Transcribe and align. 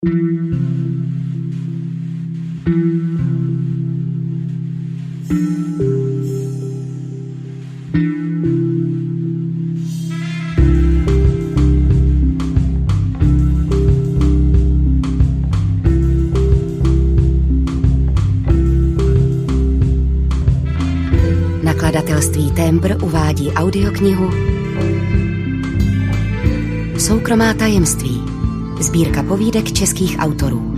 Nakladatelství 0.00 0.16
Tembr 22.50 22.96
uvádí 23.04 23.52
audioknihu 23.52 24.30
Soukromá 26.98 27.54
tajemství. 27.54 28.39
Sbírka 28.80 29.22
povídek 29.22 29.72
českých 29.72 30.16
autorů. 30.18 30.74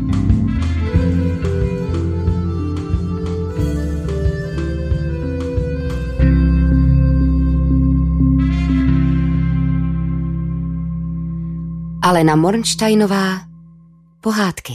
Alena 12.02 12.36
Mornsteinová 12.36 13.40
Pohádky 14.20 14.72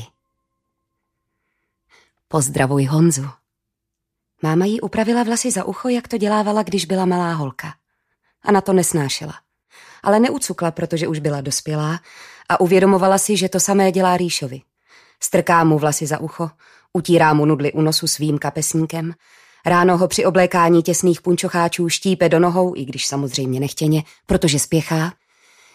Pozdravuj 2.28 2.86
Honzu. 2.86 3.30
Máma 4.42 4.66
jí 4.66 4.82
upravila 4.82 5.24
vlasy 5.24 5.52
za 5.52 5.64
ucho, 5.64 5.90
jak 5.90 6.08
to 6.08 6.18
dělávala, 6.18 6.64
když 6.64 6.86
byla 6.86 7.06
malá 7.06 7.34
holka. 7.34 7.74
A 8.42 8.52
na 8.52 8.62
to 8.62 8.74
nesnášela. 8.74 9.47
Ale 10.04 10.20
neucukla, 10.20 10.72
protože 10.72 11.08
už 11.08 11.20
byla 11.20 11.42
dospělá 11.42 12.00
a 12.50 12.60
uvědomovala 12.60 13.18
si, 13.18 13.38
že 13.38 13.50
to 13.50 13.60
samé 13.60 13.92
dělá 13.92 14.18
Rýšovi. 14.18 14.62
Strká 15.24 15.64
mu 15.64 15.80
vlasy 15.80 16.06
za 16.06 16.20
ucho, 16.20 16.50
utírá 16.94 17.34
mu 17.34 17.46
nudly 17.46 17.74
u 17.74 17.82
nosu 17.82 18.08
svým 18.08 18.38
kapesníkem, 18.38 19.14
ráno 19.66 19.98
ho 19.98 20.08
při 20.08 20.26
oblékání 20.26 20.84
těsných 20.84 21.22
punčocháčů 21.22 21.90
štípe 21.90 22.30
do 22.30 22.40
nohou, 22.40 22.76
i 22.76 22.86
když 22.86 23.08
samozřejmě 23.08 23.60
nechtěně, 23.60 24.04
protože 24.26 24.60
spěchá. 24.60 25.14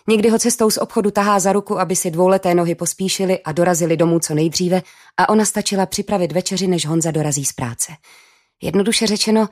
Někdy 0.08 0.28
ho 0.28 0.38
cestou 0.38 0.70
z 0.70 0.78
obchodu 0.78 1.10
tahá 1.10 1.38
za 1.38 1.52
ruku, 1.52 1.80
aby 1.80 1.96
si 1.96 2.10
dvouleté 2.10 2.54
nohy 2.54 2.74
pospíšily 2.74 3.38
a 3.42 3.52
dorazili 3.52 3.96
domů 3.96 4.18
co 4.18 4.34
nejdříve 4.34 4.82
a 5.16 5.28
ona 5.28 5.44
stačila 5.44 5.86
připravit 5.86 6.32
večeři, 6.32 6.66
než 6.66 6.86
Honza 6.86 7.10
dorazí 7.10 7.44
z 7.44 7.52
práce. 7.52 7.92
Jednoduše 8.62 9.06
řečeno, 9.06 9.48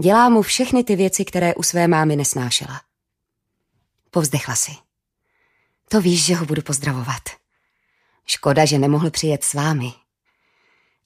dělá 0.00 0.28
mu 0.28 0.42
všechny 0.42 0.84
ty 0.84 0.96
věci, 0.96 1.24
které 1.24 1.54
u 1.54 1.62
své 1.62 1.88
mámy 1.88 2.16
nesnášela. 2.16 2.80
Povzdechla 4.14 4.54
si. 4.54 4.72
To 5.88 6.00
víš, 6.00 6.24
že 6.24 6.34
ho 6.34 6.46
budu 6.46 6.62
pozdravovat. 6.62 7.22
Škoda, 8.26 8.64
že 8.64 8.78
nemohl 8.78 9.10
přijet 9.10 9.44
s 9.44 9.54
vámi. 9.54 9.92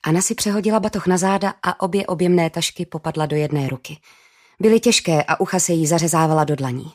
Ana 0.03 0.23
si 0.23 0.35
přehodila 0.35 0.81
batoh 0.81 1.07
na 1.07 1.19
záda 1.19 1.55
a 1.63 1.81
obě 1.81 2.07
objemné 2.07 2.51
tašky 2.51 2.87
popadla 2.87 3.27
do 3.27 3.37
jedné 3.37 3.69
ruky. 3.69 3.99
Byly 4.61 4.81
těžké 4.81 5.23
a 5.23 5.41
ucha 5.41 5.61
se 5.61 5.73
jí 5.73 5.87
zařezávala 5.87 6.45
do 6.45 6.57
dlaní. 6.57 6.93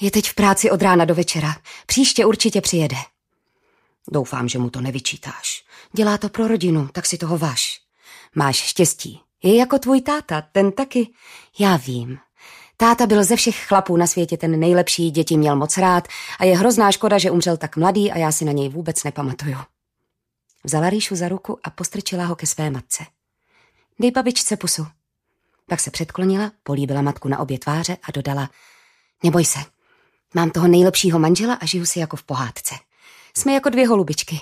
Je 0.00 0.10
teď 0.10 0.28
v 0.28 0.34
práci 0.34 0.70
od 0.70 0.82
rána 0.82 1.04
do 1.04 1.14
večera. 1.14 1.56
Příště 1.86 2.24
určitě 2.24 2.60
přijede. 2.60 2.96
Doufám, 4.08 4.48
že 4.48 4.58
mu 4.58 4.70
to 4.70 4.80
nevyčítáš. 4.80 5.64
Dělá 5.92 6.18
to 6.18 6.28
pro 6.28 6.48
rodinu, 6.48 6.88
tak 6.88 7.06
si 7.06 7.18
toho 7.18 7.38
váš. 7.38 7.80
Máš 8.34 8.56
štěstí. 8.56 9.20
Je 9.42 9.56
jako 9.56 9.78
tvůj 9.78 10.00
táta, 10.00 10.40
ten 10.40 10.72
taky. 10.72 11.08
Já 11.58 11.76
vím. 11.76 12.18
Táta 12.80 13.06
byl 13.06 13.24
ze 13.24 13.36
všech 13.36 13.66
chlapů 13.66 13.96
na 13.96 14.06
světě 14.06 14.36
ten 14.36 14.60
nejlepší, 14.60 15.10
děti 15.10 15.36
měl 15.36 15.56
moc 15.56 15.78
rád 15.78 16.08
a 16.38 16.44
je 16.44 16.58
hrozná 16.58 16.92
škoda, 16.92 17.18
že 17.18 17.30
umřel 17.30 17.56
tak 17.56 17.76
mladý 17.76 18.12
a 18.12 18.18
já 18.18 18.32
si 18.32 18.44
na 18.44 18.52
něj 18.52 18.68
vůbec 18.68 19.04
nepamatuju. 19.04 19.56
Vzala 20.64 20.90
Ríšu 20.90 21.16
za 21.16 21.28
ruku 21.28 21.58
a 21.64 21.70
postrčila 21.70 22.24
ho 22.24 22.36
ke 22.36 22.46
své 22.46 22.70
matce. 22.70 23.04
Dej 23.98 24.10
babičce 24.10 24.56
pusu. 24.56 24.86
Pak 25.68 25.80
se 25.80 25.90
předklonila, 25.90 26.52
políbila 26.62 27.02
matku 27.02 27.28
na 27.28 27.38
obě 27.38 27.58
tváře 27.58 27.96
a 28.02 28.12
dodala 28.12 28.50
Neboj 29.22 29.44
se, 29.44 29.58
mám 30.34 30.50
toho 30.50 30.68
nejlepšího 30.68 31.18
manžela 31.18 31.54
a 31.54 31.66
žiju 31.66 31.86
si 31.86 31.98
jako 31.98 32.16
v 32.16 32.22
pohádce. 32.22 32.74
Jsme 33.36 33.52
jako 33.52 33.68
dvě 33.68 33.88
holubičky. 33.88 34.40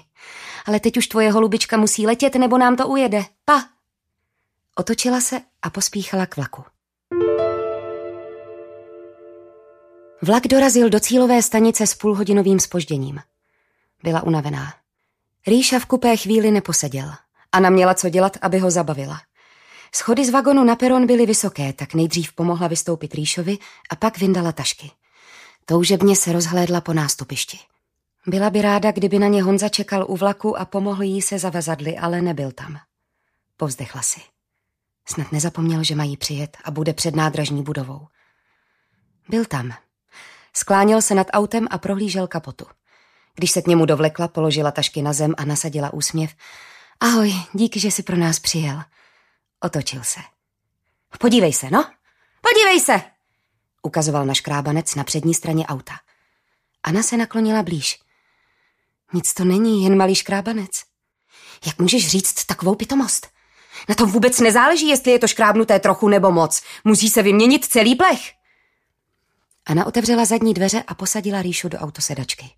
Ale 0.66 0.80
teď 0.80 0.96
už 0.96 1.06
tvoje 1.06 1.32
holubička 1.32 1.76
musí 1.76 2.06
letět, 2.06 2.34
nebo 2.34 2.58
nám 2.58 2.76
to 2.76 2.88
ujede. 2.88 3.24
Pa! 3.44 3.68
Otočila 4.74 5.20
se 5.20 5.40
a 5.62 5.70
pospíchala 5.70 6.26
k 6.26 6.36
vlaku. 6.36 6.64
Vlak 10.22 10.46
dorazil 10.46 10.90
do 10.90 11.00
cílové 11.00 11.42
stanice 11.42 11.86
s 11.86 11.94
půlhodinovým 11.94 12.60
spožděním. 12.60 13.20
Byla 14.02 14.22
unavená. 14.22 14.74
Rýša 15.46 15.78
v 15.78 15.86
kupé 15.86 16.16
chvíli 16.16 16.50
neposeděl. 16.50 17.12
Ana 17.52 17.70
měla 17.70 17.94
co 17.94 18.08
dělat, 18.08 18.36
aby 18.42 18.58
ho 18.58 18.70
zabavila. 18.70 19.20
Schody 19.94 20.24
z 20.24 20.30
vagonu 20.30 20.64
na 20.64 20.76
peron 20.76 21.06
byly 21.06 21.26
vysoké, 21.26 21.72
tak 21.72 21.94
nejdřív 21.94 22.32
pomohla 22.32 22.68
vystoupit 22.68 23.14
Rýšovi 23.14 23.58
a 23.90 23.96
pak 23.96 24.18
vyndala 24.18 24.52
tašky. 24.52 24.90
Toužebně 25.64 26.16
se 26.16 26.32
rozhlédla 26.32 26.80
po 26.80 26.92
nástupišti. 26.92 27.58
Byla 28.26 28.50
by 28.50 28.62
ráda, 28.62 28.92
kdyby 28.92 29.18
na 29.18 29.28
ně 29.28 29.42
Honza 29.42 29.68
čekal 29.68 30.04
u 30.08 30.16
vlaku 30.16 30.58
a 30.58 30.64
pomohl 30.64 31.02
jí 31.02 31.22
se 31.22 31.38
zavazadly, 31.38 31.98
ale 31.98 32.22
nebyl 32.22 32.52
tam. 32.52 32.78
Povzdechla 33.56 34.02
si. 34.02 34.20
Snad 35.08 35.32
nezapomněl, 35.32 35.84
že 35.84 35.94
mají 35.94 36.16
přijet 36.16 36.56
a 36.64 36.70
bude 36.70 36.92
před 36.92 37.16
nádražní 37.16 37.62
budovou. 37.62 38.06
Byl 39.28 39.44
tam. 39.44 39.72
Skláněl 40.56 41.02
se 41.02 41.14
nad 41.14 41.26
autem 41.32 41.66
a 41.70 41.78
prohlížel 41.78 42.26
kapotu. 42.26 42.66
Když 43.34 43.50
se 43.50 43.62
k 43.62 43.66
němu 43.66 43.86
dovlekla, 43.86 44.28
položila 44.28 44.70
tašky 44.70 45.02
na 45.02 45.12
zem 45.12 45.34
a 45.36 45.44
nasadila 45.44 45.92
úsměv. 45.92 46.34
Ahoj, 47.00 47.34
díky, 47.52 47.80
že 47.80 47.90
jsi 47.90 48.02
pro 48.02 48.16
nás 48.16 48.38
přijel. 48.38 48.82
Otočil 49.60 50.04
se. 50.04 50.20
Podívej 51.18 51.52
se, 51.52 51.70
no. 51.70 51.90
Podívej 52.40 52.80
se! 52.80 53.02
Ukazoval 53.82 54.26
na 54.26 54.34
škrábanec 54.34 54.94
na 54.94 55.04
přední 55.04 55.34
straně 55.34 55.66
auta. 55.66 55.94
Ana 56.82 57.02
se 57.02 57.16
naklonila 57.16 57.62
blíž. 57.62 58.00
Nic 59.12 59.34
to 59.34 59.44
není, 59.44 59.84
jen 59.84 59.96
malý 59.96 60.14
škrábanec. 60.14 60.70
Jak 61.66 61.78
můžeš 61.78 62.08
říct 62.08 62.44
takovou 62.44 62.74
pitomost? 62.74 63.28
Na 63.88 63.94
tom 63.94 64.10
vůbec 64.10 64.40
nezáleží, 64.40 64.88
jestli 64.88 65.12
je 65.12 65.18
to 65.18 65.28
škrábnuté 65.28 65.80
trochu 65.80 66.08
nebo 66.08 66.32
moc. 66.32 66.62
Musí 66.84 67.08
se 67.08 67.22
vyměnit 67.22 67.64
celý 67.64 67.94
plech. 67.94 68.35
Anna 69.66 69.86
otevřela 69.86 70.24
zadní 70.24 70.54
dveře 70.54 70.82
a 70.86 70.94
posadila 70.94 71.42
Ríšu 71.42 71.68
do 71.68 71.78
autosedačky. 71.78 72.50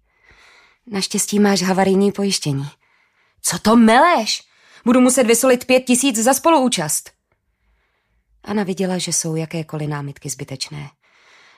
Naštěstí 0.87 1.39
máš 1.39 1.63
havarijní 1.63 2.13
pojištění. 2.13 2.69
Co 3.43 3.59
to 3.59 3.77
meleš? 3.77 4.43
Budu 4.85 5.01
muset 5.01 5.27
vysolit 5.27 5.65
pět 5.65 5.81
tisíc 5.81 6.19
za 6.19 6.35
spoluúčast. 6.35 7.11
Ana 8.45 8.63
viděla, 8.63 8.99
že 8.99 9.13
jsou 9.13 9.37
jakékoliv 9.37 9.89
námitky 9.89 10.31
zbytečné. 10.31 10.91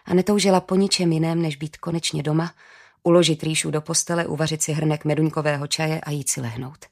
A 0.05 0.15
netoužila 0.15 0.61
po 0.61 0.75
ničem 0.75 1.13
jiném, 1.13 1.43
než 1.43 1.57
být 1.57 1.77
konečně 1.77 2.23
doma, 2.23 2.55
uložit 3.03 3.43
Ríšu 3.43 3.71
do 3.71 3.81
postele, 3.81 4.27
uvařit 4.27 4.63
si 4.63 4.73
hrnek 4.73 5.05
meduňkového 5.05 5.67
čaje 5.67 6.01
a 6.01 6.11
jít 6.11 6.29
si 6.29 6.41
lehnout. 6.41 6.87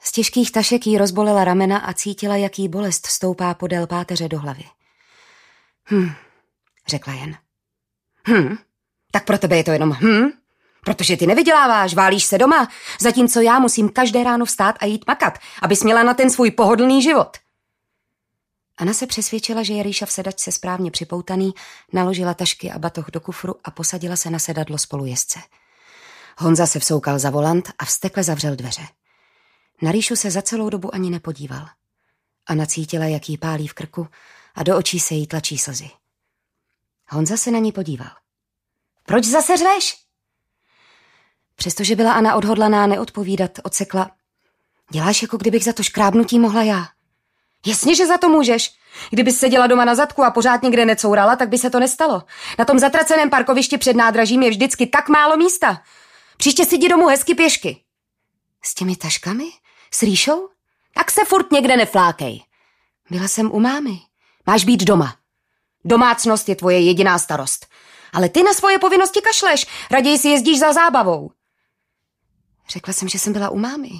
Z 0.00 0.12
těžkých 0.12 0.52
tašek 0.52 0.86
jí 0.86 0.98
rozbolela 0.98 1.44
ramena 1.44 1.78
a 1.78 1.92
cítila, 1.92 2.36
jaký 2.36 2.68
bolest 2.68 3.06
stoupá 3.06 3.54
podél 3.54 3.86
páteře 3.86 4.28
do 4.28 4.38
hlavy. 4.38 4.64
Hm, 5.90 6.10
řekla 6.86 7.12
jen. 7.12 7.43
Hm, 8.28 8.56
tak 9.10 9.24
pro 9.24 9.38
tebe 9.38 9.56
je 9.56 9.64
to 9.64 9.70
jenom 9.70 9.92
hm, 9.92 10.30
protože 10.84 11.16
ty 11.16 11.26
nevyděláváš, 11.26 11.94
válíš 11.94 12.24
se 12.24 12.38
doma, 12.38 12.68
zatímco 13.00 13.40
já 13.40 13.58
musím 13.58 13.88
každé 13.88 14.24
ráno 14.24 14.44
vstát 14.44 14.76
a 14.80 14.86
jít 14.86 15.04
makat, 15.06 15.38
abys 15.62 15.82
měla 15.82 16.02
na 16.02 16.14
ten 16.14 16.30
svůj 16.30 16.50
pohodlný 16.50 17.02
život. 17.02 17.36
Ana 18.78 18.92
se 18.92 19.06
přesvědčila, 19.06 19.62
že 19.62 19.72
je 19.72 19.82
Ríša 19.82 20.06
v 20.06 20.12
sedačce 20.12 20.52
správně 20.52 20.90
připoutaný, 20.90 21.54
naložila 21.92 22.34
tašky 22.34 22.70
a 22.70 22.78
batoh 22.78 23.10
do 23.10 23.20
kufru 23.20 23.54
a 23.64 23.70
posadila 23.70 24.16
se 24.16 24.30
na 24.30 24.38
sedadlo 24.38 24.78
spolujezdce. 24.78 25.38
Honza 26.38 26.66
se 26.66 26.78
vsoukal 26.78 27.18
za 27.18 27.30
volant 27.30 27.70
a 27.78 27.84
vstekle 27.84 28.22
zavřel 28.22 28.56
dveře. 28.56 28.82
Na 29.82 29.92
Ríšu 29.92 30.16
se 30.16 30.30
za 30.30 30.42
celou 30.42 30.70
dobu 30.70 30.94
ani 30.94 31.10
nepodíval. 31.10 31.66
Ana 32.46 32.66
cítila, 32.66 33.04
jak 33.04 33.28
jí 33.28 33.38
pálí 33.38 33.68
v 33.68 33.74
krku 33.74 34.08
a 34.54 34.62
do 34.62 34.76
očí 34.76 35.00
se 35.00 35.14
jí 35.14 35.26
tlačí 35.26 35.58
slzy. 35.58 35.90
Honza 37.08 37.36
se 37.36 37.50
na 37.50 37.58
ní 37.58 37.72
podíval. 37.72 38.10
Proč 39.06 39.24
zase 39.24 39.56
řveš? 39.56 39.96
Přestože 41.56 41.96
byla 41.96 42.12
Ana 42.12 42.34
odhodlaná 42.34 42.86
neodpovídat, 42.86 43.50
odsekla. 43.62 44.10
Děláš, 44.90 45.22
jako 45.22 45.36
kdybych 45.36 45.64
za 45.64 45.72
to 45.72 45.82
škrábnutí 45.82 46.38
mohla 46.38 46.62
já. 46.62 46.88
Jasně, 47.66 47.94
že 47.94 48.06
za 48.06 48.18
to 48.18 48.28
můžeš. 48.28 48.70
Kdyby 49.10 49.32
seděla 49.32 49.66
doma 49.66 49.84
na 49.84 49.94
zadku 49.94 50.24
a 50.24 50.30
pořád 50.30 50.62
někde 50.62 50.84
necourala, 50.84 51.36
tak 51.36 51.48
by 51.48 51.58
se 51.58 51.70
to 51.70 51.80
nestalo. 51.80 52.22
Na 52.58 52.64
tom 52.64 52.78
zatraceném 52.78 53.30
parkovišti 53.30 53.78
před 53.78 53.96
nádražím 53.96 54.42
je 54.42 54.50
vždycky 54.50 54.86
tak 54.86 55.08
málo 55.08 55.36
místa. 55.36 55.82
Příště 56.36 56.64
si 56.64 56.74
jdi 56.74 56.88
domů 56.88 57.06
hezky 57.06 57.34
pěšky. 57.34 57.84
S 58.62 58.74
těmi 58.74 58.96
taškami? 58.96 59.44
S 59.90 60.02
Ríšou? 60.02 60.48
Tak 60.94 61.10
se 61.10 61.24
furt 61.24 61.52
někde 61.52 61.76
neflákej. 61.76 62.44
Byla 63.10 63.28
jsem 63.28 63.52
u 63.52 63.60
mámy. 63.60 63.98
Máš 64.46 64.64
být 64.64 64.84
doma. 64.84 65.16
Domácnost 65.84 66.48
je 66.48 66.56
tvoje 66.56 66.80
jediná 66.80 67.18
starost. 67.18 67.66
Ale 68.12 68.28
ty 68.28 68.42
na 68.42 68.54
svoje 68.54 68.78
povinnosti 68.78 69.20
kašleš. 69.20 69.66
Raději 69.90 70.18
si 70.18 70.28
jezdíš 70.28 70.58
za 70.58 70.72
zábavou. 70.72 71.30
Řekla 72.68 72.92
jsem, 72.92 73.08
že 73.08 73.18
jsem 73.18 73.32
byla 73.32 73.48
u 73.48 73.58
mámy. 73.58 73.90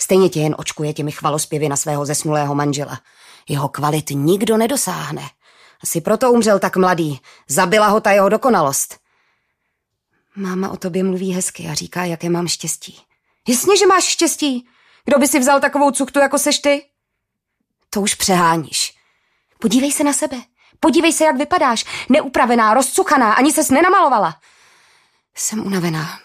Stejně 0.00 0.28
tě 0.28 0.40
jen 0.40 0.54
očkuje 0.58 0.92
těmi 0.92 1.12
chvalospěvy 1.12 1.68
na 1.68 1.76
svého 1.76 2.06
zesnulého 2.06 2.54
manžela. 2.54 3.00
Jeho 3.48 3.68
kvalit 3.68 4.10
nikdo 4.10 4.56
nedosáhne. 4.56 5.30
Asi 5.82 6.00
proto 6.00 6.32
umřel 6.32 6.58
tak 6.58 6.76
mladý. 6.76 7.20
Zabila 7.48 7.88
ho 7.88 8.00
ta 8.00 8.12
jeho 8.12 8.28
dokonalost. 8.28 8.98
Máma 10.36 10.70
o 10.70 10.76
tobě 10.76 11.04
mluví 11.04 11.32
hezky 11.32 11.66
a 11.66 11.74
říká, 11.74 12.04
jaké 12.04 12.30
mám 12.30 12.48
štěstí. 12.48 13.00
Jasně, 13.48 13.76
že 13.76 13.86
máš 13.86 14.04
štěstí. 14.04 14.68
Kdo 15.04 15.18
by 15.18 15.28
si 15.28 15.38
vzal 15.38 15.60
takovou 15.60 15.90
cuktu, 15.90 16.18
jako 16.18 16.38
seš 16.38 16.58
ty? 16.58 16.86
To 17.90 18.00
už 18.00 18.14
přeháníš. 18.14 18.94
Podívej 19.58 19.92
se 19.92 20.04
na 20.04 20.12
sebe. 20.12 20.36
Podívej 20.80 21.12
se, 21.12 21.24
jak 21.24 21.36
vypadáš. 21.36 21.84
Neupravená, 22.08 22.74
rozcuchaná, 22.74 23.32
ani 23.32 23.52
ses 23.52 23.70
nenamalovala. 23.70 24.40
Jsem 25.34 25.66
unavená. 25.66 26.20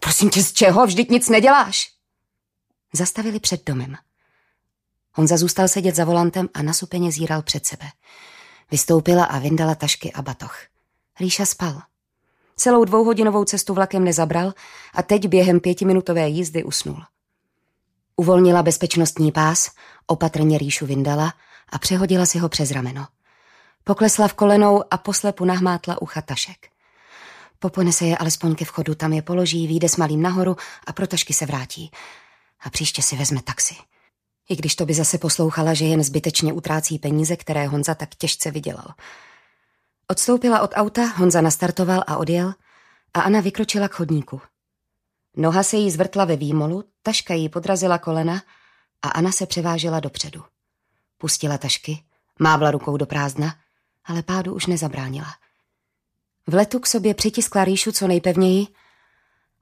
Prosím 0.00 0.30
tě, 0.30 0.42
z 0.42 0.52
čeho? 0.52 0.86
Vždyť 0.86 1.10
nic 1.10 1.28
neděláš. 1.28 1.90
Zastavili 2.92 3.40
před 3.40 3.64
domem. 3.66 3.96
Honza 5.12 5.36
zůstal 5.36 5.68
sedět 5.68 5.94
za 5.94 6.04
volantem 6.04 6.48
a 6.54 6.62
nasupeně 6.62 7.12
zíral 7.12 7.42
před 7.42 7.66
sebe. 7.66 7.86
Vystoupila 8.70 9.24
a 9.24 9.38
vyndala 9.38 9.74
tašky 9.74 10.12
a 10.12 10.22
batoh. 10.22 10.58
Ríša 11.20 11.46
spal. 11.46 11.82
Celou 12.56 12.84
dvouhodinovou 12.84 13.44
cestu 13.44 13.74
vlakem 13.74 14.04
nezabral 14.04 14.54
a 14.94 15.02
teď 15.02 15.28
během 15.28 15.60
pětiminutové 15.60 16.28
jízdy 16.28 16.64
usnul. 16.64 17.02
Uvolnila 18.16 18.62
bezpečnostní 18.62 19.32
pás, 19.32 19.70
opatrně 20.06 20.58
Ríšu 20.58 20.86
vyndala 20.86 21.34
a 21.68 21.78
přehodila 21.78 22.26
si 22.26 22.38
ho 22.38 22.48
přes 22.48 22.70
rameno. 22.70 23.06
Poklesla 23.84 24.28
v 24.28 24.34
kolenou 24.34 24.84
a 24.90 24.96
poslepu 24.96 25.44
nahmátla 25.44 26.02
ucha 26.02 26.22
tašek. 26.22 26.68
Poponese 27.58 28.04
je 28.04 28.16
alespoň 28.16 28.54
ke 28.54 28.64
vchodu, 28.64 28.94
tam 28.94 29.12
je 29.12 29.22
položí, 29.22 29.66
vyjde 29.66 29.88
s 29.88 29.96
malým 29.96 30.22
nahoru 30.22 30.56
a 30.86 30.92
pro 30.92 31.06
tašky 31.06 31.34
se 31.34 31.46
vrátí. 31.46 31.90
A 32.60 32.70
příště 32.70 33.02
si 33.02 33.16
vezme 33.16 33.42
taxi. 33.42 33.74
I 34.48 34.56
když 34.56 34.76
to 34.76 34.86
by 34.86 34.94
zase 34.94 35.18
poslouchala, 35.18 35.74
že 35.74 35.84
jen 35.84 36.02
zbytečně 36.02 36.52
utrácí 36.52 36.98
peníze, 36.98 37.36
které 37.36 37.66
Honza 37.66 37.94
tak 37.94 38.14
těžce 38.14 38.50
vydělal. 38.50 38.94
Odstoupila 40.08 40.60
od 40.60 40.70
auta, 40.74 41.06
Honza 41.06 41.40
nastartoval 41.40 42.04
a 42.06 42.16
odjel 42.16 42.54
a 43.14 43.20
Anna 43.20 43.40
vykročila 43.40 43.88
k 43.88 43.94
chodníku. 43.94 44.40
Noha 45.36 45.62
se 45.62 45.76
jí 45.76 45.90
zvrtla 45.90 46.24
ve 46.24 46.36
výmolu, 46.36 46.84
taška 47.02 47.34
jí 47.34 47.48
podrazila 47.48 47.98
kolena 47.98 48.42
a 49.02 49.08
Anna 49.08 49.32
se 49.32 49.46
převážela 49.46 50.00
dopředu. 50.00 50.44
Pustila 51.18 51.58
tašky, 51.58 52.04
mávla 52.38 52.70
rukou 52.70 52.96
do 52.96 53.06
prázdna, 53.06 53.54
ale 54.04 54.22
pádu 54.22 54.54
už 54.54 54.66
nezabránila. 54.66 55.34
V 56.46 56.54
letu 56.54 56.80
k 56.80 56.86
sobě 56.86 57.14
přitiskla 57.14 57.64
rýšu 57.64 57.92
co 57.92 58.08
nejpevněji 58.08 58.66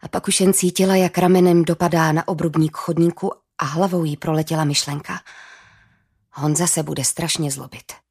a 0.01 0.09
pak 0.09 0.29
už 0.29 0.41
jen 0.41 0.53
cítila, 0.53 0.97
jak 0.97 1.19
ramenem 1.19 1.65
dopadá 1.65 2.13
na 2.13 2.29
obrubník 2.29 2.77
chodníku 2.77 3.33
a 3.59 3.65
hlavou 3.65 4.05
jí 4.05 4.17
proletěla 4.17 4.65
myšlenka. 4.65 5.21
Honza 6.33 6.67
se 6.67 6.83
bude 6.83 7.05
strašně 7.05 7.51
zlobit. 7.51 8.02